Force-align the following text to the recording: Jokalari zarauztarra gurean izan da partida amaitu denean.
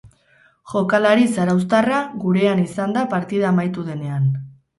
Jokalari 0.69 1.27
zarauztarra 1.35 1.99
gurean 2.25 2.63
izan 2.65 2.97
da 2.97 3.05
partida 3.13 3.53
amaitu 3.53 3.87
denean. 3.93 4.27